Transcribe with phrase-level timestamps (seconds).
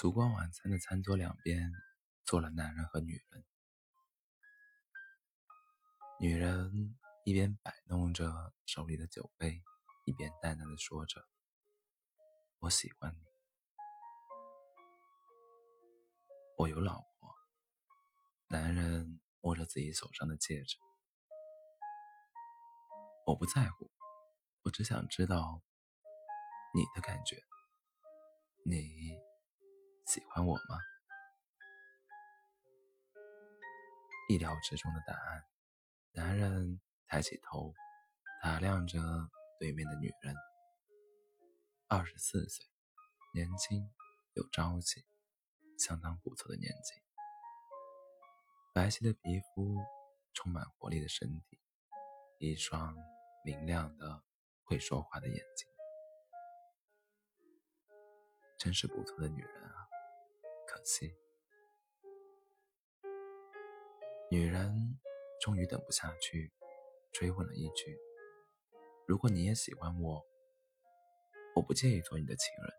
[0.00, 1.70] 烛光晚餐的餐桌两边
[2.24, 3.44] 坐了男人和女人。
[6.18, 9.62] 女人一边摆弄着手里的酒杯，
[10.06, 11.28] 一边淡淡的说着
[12.60, 13.26] ：“我喜欢你，
[16.56, 17.34] 我有老婆。”
[18.48, 20.78] 男人摸着自己手上的戒指
[23.28, 23.90] ：“我不在乎，
[24.62, 25.60] 我只想知道
[26.74, 27.36] 你的感觉，
[28.64, 29.20] 你。”
[30.10, 30.76] 喜欢我吗？
[34.28, 35.44] 意料之中的答案。
[36.10, 37.72] 男人抬起头，
[38.42, 38.98] 打量着
[39.60, 40.34] 对面的女人。
[41.86, 42.66] 二十四岁，
[43.32, 43.88] 年轻
[44.34, 45.06] 有朝气，
[45.78, 47.00] 相当不错的年纪。
[48.74, 49.76] 白皙的皮肤，
[50.34, 51.60] 充满活力的身体，
[52.40, 52.96] 一双
[53.44, 54.24] 明亮的、
[54.64, 55.68] 会说话的眼睛，
[58.58, 59.86] 真是不错的女人啊！
[60.72, 61.12] 可惜，
[64.30, 65.00] 女人
[65.40, 66.52] 终于等不下去，
[67.10, 67.98] 追问了一句
[69.04, 70.24] ：“如果你也喜欢我，
[71.56, 72.72] 我不介意做你的情人。”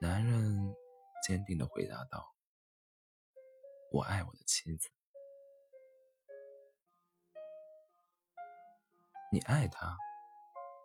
[0.00, 0.74] 男人
[1.26, 2.34] 坚定的回答道
[3.92, 4.88] ：“我爱我的妻子。”
[9.30, 9.94] 你爱她？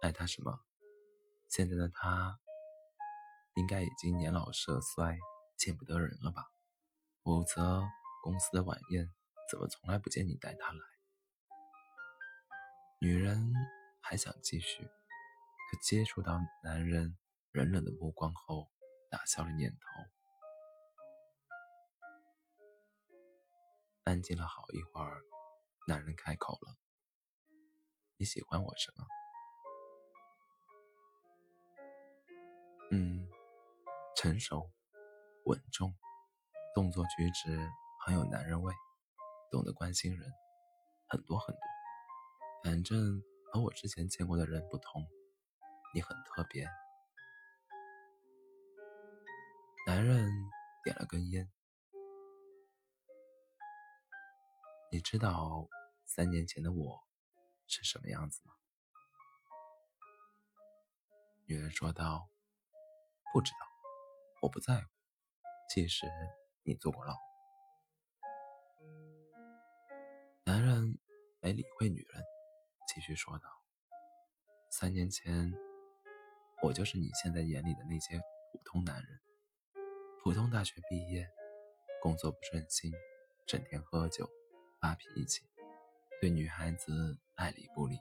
[0.02, 0.66] 爱她什么？
[1.48, 2.42] 现在的她。
[3.56, 5.18] 应该已经年老色衰，
[5.58, 6.50] 见不得人了吧？
[7.24, 7.84] 否则
[8.22, 9.08] 公司的晚宴
[9.50, 10.80] 怎么从来不见你带她来？
[13.00, 13.54] 女人
[14.02, 17.18] 还想继续，可接触到男人
[17.52, 18.70] 冷冷的目光后，
[19.10, 19.78] 打消了念头。
[24.06, 25.22] 安静了好一会儿，
[25.88, 26.76] 男人开口了
[28.18, 29.06] ：“你喜欢我什么？”
[32.92, 33.23] 嗯。
[34.24, 34.72] 成熟、
[35.44, 35.94] 稳重，
[36.74, 37.60] 动作举止
[38.06, 38.74] 很有男人味，
[39.52, 40.32] 懂得关心人，
[41.10, 41.62] 很多很多。
[42.64, 45.06] 反正和我之前见过的人不同，
[45.94, 46.66] 你很特别。
[49.86, 50.32] 男人
[50.86, 51.52] 点了根烟。
[54.90, 55.68] 你知道
[56.06, 57.06] 三年前的我
[57.68, 58.54] 是什么样子吗？
[61.46, 62.30] 女人说道
[63.34, 63.58] ：“不知道。”
[64.44, 64.88] 我不在乎，
[65.70, 66.06] 即使
[66.64, 67.16] 你坐过牢。
[70.44, 71.00] 男人
[71.40, 72.22] 没理会女人，
[72.94, 73.48] 继续说道
[74.70, 75.54] ：“三年前，
[76.62, 78.20] 我就是你现在眼里的那些
[78.52, 79.22] 普通男人，
[80.22, 81.26] 普通大学毕业，
[82.02, 82.92] 工作不顺心，
[83.48, 84.30] 整天喝酒，
[84.82, 85.44] 发脾气，
[86.20, 87.98] 对女孩子爱理不理，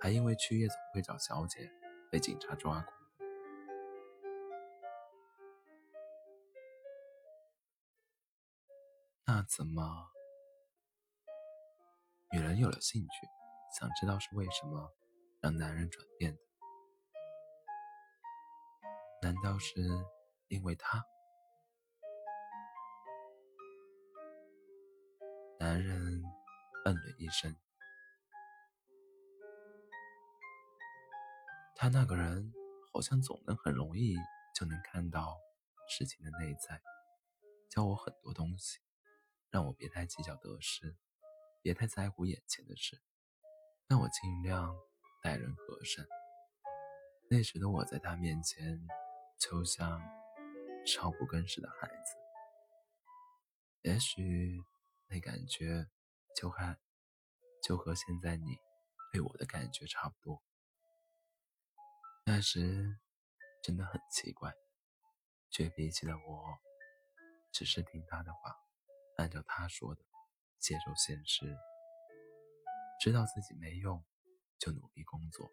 [0.00, 1.68] 还因为去夜总会找小姐
[2.08, 2.94] 被警察抓过。”
[9.34, 9.82] 那怎么？
[12.30, 13.26] 女人有了兴趣，
[13.76, 14.94] 想知道是为什么
[15.40, 16.40] 让男人转变的？
[19.22, 19.80] 难道是
[20.46, 21.04] 因为他？
[25.58, 26.22] 男人
[26.84, 27.56] 嗯了一声。
[31.74, 32.52] 他那个人
[32.92, 34.14] 好像总能很容易
[34.54, 35.36] 就能看到
[35.88, 36.80] 事情的内在，
[37.68, 38.83] 教我很多东西。
[39.54, 40.96] 让我别太计较得失，
[41.62, 43.00] 别太在乎眼前的事，
[43.86, 44.76] 让我尽量
[45.22, 46.04] 待人和善。
[47.30, 48.84] 那时的我在他面前，
[49.38, 50.02] 就像
[50.84, 52.16] 少不更事的孩子。
[53.82, 54.60] 也许
[55.06, 55.86] 那感觉
[56.34, 56.76] 就和
[57.62, 58.58] 就和现在你
[59.12, 60.42] 对我的感觉差不多。
[62.26, 62.98] 那时
[63.62, 64.52] 真的很奇怪，
[65.52, 66.58] 倔脾气的我，
[67.52, 68.63] 只是听他的话。
[69.16, 70.04] 按照他说的，
[70.58, 71.56] 接受现实，
[73.00, 74.04] 知道自己没用，
[74.58, 75.50] 就努力工作。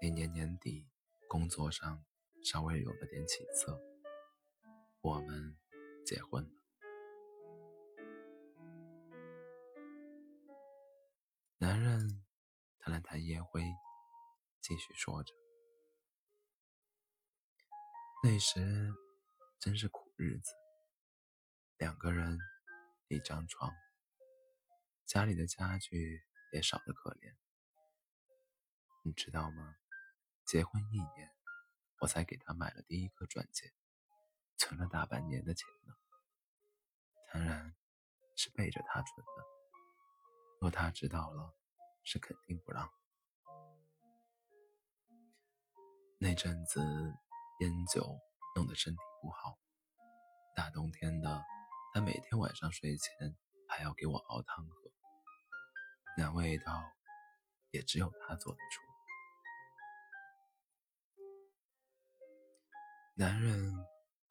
[0.00, 0.88] 那年年底，
[1.28, 2.04] 工作上
[2.44, 3.80] 稍微有了点起色，
[5.00, 5.56] 我们
[6.06, 6.50] 结婚了。
[11.58, 12.24] 男人
[12.78, 13.62] 弹了弹烟灰，
[14.60, 15.34] 继续说着
[18.22, 18.92] ：“那时
[19.58, 20.52] 真是苦日子。”
[21.76, 22.38] 两个人，
[23.08, 23.72] 一张床，
[25.04, 26.22] 家里的家具
[26.52, 27.34] 也少得可怜。
[29.02, 29.74] 你知道吗？
[30.46, 31.32] 结婚一年，
[32.00, 33.74] 我才给他买了第一颗钻戒，
[34.56, 35.94] 存了大半年的钱呢。
[37.32, 37.74] 当然，
[38.36, 39.44] 是背着他存的。
[40.60, 41.56] 若他知道了，
[42.04, 42.88] 是肯定不让。
[46.18, 46.80] 那阵子
[47.60, 48.18] 烟酒
[48.54, 49.58] 弄得身体不好，
[50.54, 51.44] 大冬天的，
[51.94, 53.36] 他每天晚上睡前
[53.68, 54.90] 还要给我熬汤喝，
[56.18, 56.82] 那味道
[57.70, 58.82] 也只有他做得出。
[63.14, 63.72] 男人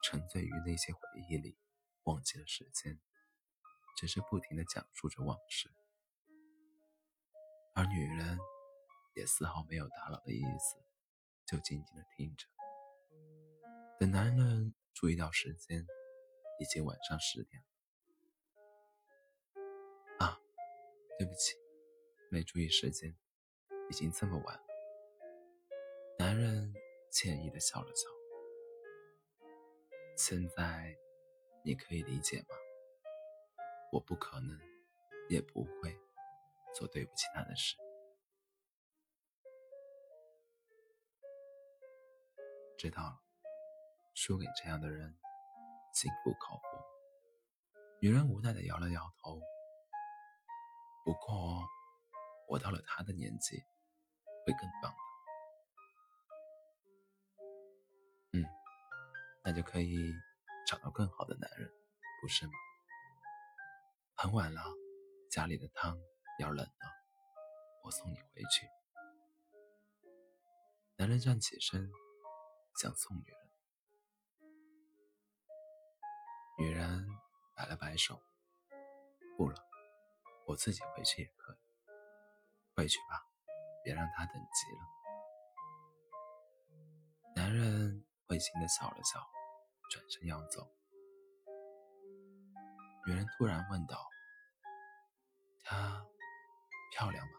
[0.02, 1.00] 沉醉于那些回
[1.30, 1.56] 忆里，
[2.02, 3.00] 忘记了时间，
[3.96, 5.72] 只是不停地讲述着往事，
[7.74, 8.38] 而女人
[9.14, 10.76] 也丝毫没有打扰的意思，
[11.46, 12.46] 就静静地听着。
[13.98, 15.86] 等男人注意到时间，
[16.58, 17.68] 已经晚上十点了。
[20.26, 20.40] 啊，
[21.18, 21.56] 对不起，
[22.30, 23.14] 没注意时间，
[23.90, 24.64] 已经这么晚了。
[26.18, 26.72] 男人
[27.10, 28.08] 歉意的笑了笑。
[30.16, 30.96] 现在，
[31.64, 32.54] 你可以理解吗？
[33.90, 34.60] 我不可能，
[35.28, 35.98] 也不会
[36.74, 37.76] 做对不起他的事。
[42.76, 43.22] 知道了，
[44.14, 45.16] 输给这样的人，
[45.94, 46.62] 心不靠谱。
[48.02, 49.40] 女人无奈的摇了摇头。
[51.04, 51.64] 不过，
[52.48, 53.56] 我到了他的年纪，
[54.44, 54.98] 会更棒的。
[58.38, 58.44] 嗯。
[59.44, 60.12] 那就可以
[60.66, 61.70] 找到更好的男人，
[62.20, 62.52] 不是吗？
[64.16, 64.62] 很晚了，
[65.30, 65.96] 家里的汤
[66.40, 66.90] 要冷了，
[67.84, 68.66] 我送你回去。
[70.96, 71.90] 男人站起身，
[72.80, 73.43] 想送女人，
[76.58, 77.06] 女人
[77.56, 78.20] 摆了摆手，
[79.36, 79.56] 不了，
[80.46, 81.56] 我自己回去也可以。
[82.76, 83.24] 回去吧，
[83.84, 84.80] 别让他等急了。
[87.36, 89.20] 男人会心的笑了笑。
[89.90, 90.66] 转身要走，
[93.06, 94.08] 女人突然问道
[95.62, 96.06] ：“她
[96.90, 97.32] 漂亮吗？”“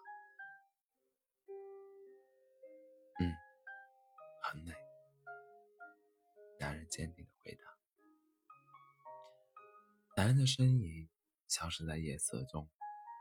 [10.25, 11.07] 男人的身影
[11.47, 12.67] 消失在夜色中，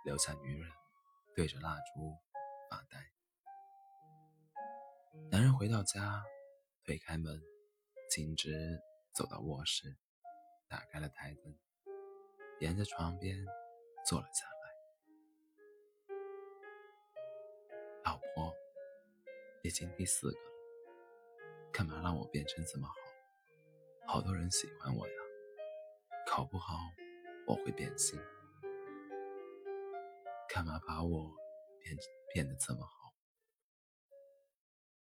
[0.07, 0.67] 留下女人
[1.37, 2.17] 对着蜡烛
[2.71, 2.99] 发呆。
[5.31, 6.25] 男人回到家，
[6.83, 7.39] 推开门，
[8.09, 8.81] 径直。
[9.13, 9.99] 走到卧室，
[10.67, 11.55] 打开了台灯，
[12.61, 13.37] 沿着床边
[14.07, 14.55] 坐了下来。
[18.03, 18.51] 老婆，
[19.63, 20.51] 已经第四个了，
[21.71, 22.95] 干嘛让我变成这么好？
[24.15, 25.15] 好多人喜欢我呀，
[26.37, 26.91] 考不好
[27.47, 28.19] 我会变心。
[30.53, 31.33] 干嘛把我
[31.79, 31.97] 变
[32.33, 33.15] 变得这么好？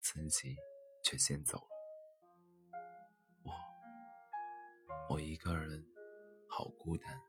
[0.01, 0.55] 自己
[1.03, 3.53] 却先走了。
[5.11, 5.85] 我一个人，
[6.49, 7.21] 好孤单。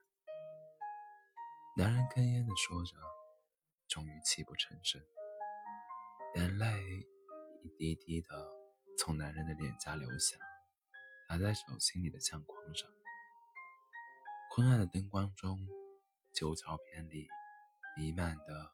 [1.76, 2.96] 男人哽咽的说着，
[3.88, 5.02] 终于泣不成声，
[6.36, 6.68] 眼泪
[7.64, 8.28] 一滴滴的
[9.00, 10.38] 从男人的脸颊流下，
[11.28, 12.88] 打在手心里的相框上。
[14.56, 15.68] 昏暗的灯光中，
[16.32, 17.28] 旧照片里
[17.98, 18.72] 弥漫的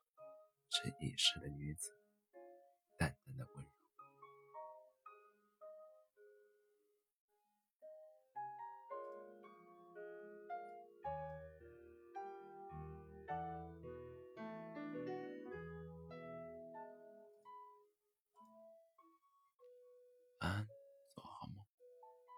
[0.69, 1.89] 是已逝的女子，
[2.99, 3.80] 淡淡的温柔。